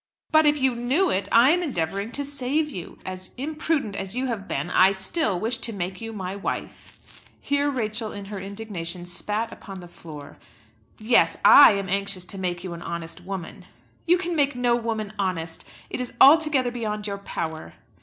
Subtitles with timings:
[0.31, 2.97] "But if you knew it, I am endeavouring to save you.
[3.37, 6.97] Imprudent as you have been I still wish to make you my wife."
[7.39, 10.39] Here Rachel in her indignation spat upon the floor.
[10.97, 13.65] "Yes; I am anxious to make you an honest woman."
[14.07, 15.65] "You can make no woman honest.
[15.91, 17.73] It is altogether beyond your power."